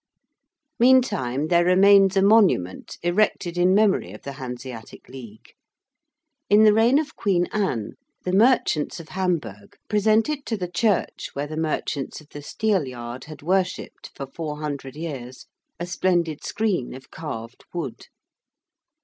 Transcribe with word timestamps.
Meantime 0.79 1.49
there 1.49 1.63
remains 1.63 2.17
a 2.17 2.23
monument 2.23 2.97
erected 3.03 3.55
in 3.55 3.71
memory 3.75 4.11
of 4.11 4.23
the 4.23 4.31
Hanseatic 4.31 5.07
League. 5.07 5.51
In 6.49 6.63
the 6.63 6.73
reign 6.73 6.97
of 6.97 7.15
Queen 7.15 7.45
Anne 7.51 7.91
the 8.23 8.33
merchants 8.33 8.99
of 8.99 9.09
Hamburg 9.09 9.77
presented 9.87 10.43
to 10.47 10.57
the 10.57 10.67
church 10.67 11.29
where 11.33 11.45
the 11.45 11.55
merchants 11.55 12.19
of 12.19 12.29
the 12.29 12.41
Steelyard 12.41 13.25
had 13.25 13.43
worshipped 13.43 14.09
for 14.15 14.25
400 14.25 14.95
years, 14.95 15.45
a 15.79 15.85
splendid 15.85 16.43
screen 16.43 16.95
of 16.95 17.11
carved 17.11 17.63
wood. 17.71 18.07